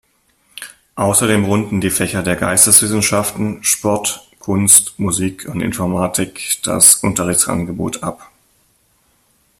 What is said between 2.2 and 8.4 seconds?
der Geisteswissenschaften, Sport, Kunst, Musik und Informatik das Unterrichtsangebot ab.